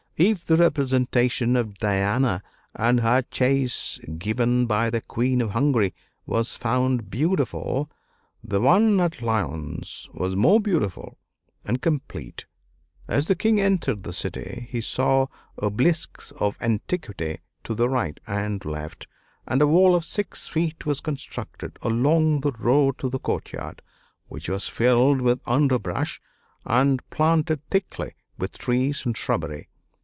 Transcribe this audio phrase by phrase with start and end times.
[0.17, 2.43] If the representation of Diana
[2.75, 5.95] and her chase given by the Queen of Hungary
[6.27, 7.89] was found beautiful,
[8.43, 11.17] the one at Lyons was more beautiful
[11.65, 12.45] and complete.
[13.07, 15.25] As the king entered the city, he saw
[15.59, 19.07] obelisks of antiquity to the right and left,
[19.47, 23.81] and a wall of six feet was constructed along the road to the courtyard,
[24.27, 26.21] which was filled with underbrush
[26.63, 29.67] and planted thickly with trees and shrubbery.